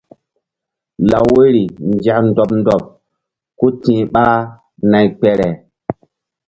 [1.09, 1.63] Law woyri
[1.93, 2.79] nzek ndɔɓ ndɔɓ
[3.57, 4.25] ku ti̧h ɓa
[4.91, 5.47] nay kpere.